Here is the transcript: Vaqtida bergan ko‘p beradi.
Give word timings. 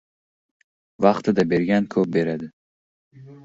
Vaqtida 1.05 1.47
bergan 1.53 1.87
ko‘p 1.97 2.13
beradi. 2.19 2.53